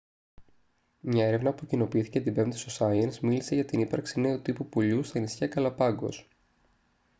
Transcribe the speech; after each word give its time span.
μια 1.01 1.27
έρευνα 1.27 1.53
που 1.53 1.65
κοινοποιήθηκε 1.65 2.21
την 2.21 2.33
πέμπτη 2.33 2.57
στο 2.57 2.85
science 2.91 3.17
μίλησε 3.21 3.55
για 3.55 3.65
την 3.65 3.79
ύπαρξη 3.79 4.19
νέου 4.19 4.41
τύπου 4.41 4.69
πουλιού 4.69 5.03
στα 5.03 5.19
νησιά 5.19 5.47
γκαλαπάγκος 5.47 6.27